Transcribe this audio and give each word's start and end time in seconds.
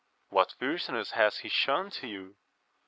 What 0.29 0.53
fierceness 0.53 1.11
hath 1.11 1.37
he 1.43 1.49
shewn 1.49 1.91
to 1.91 2.07
you 2.07 2.35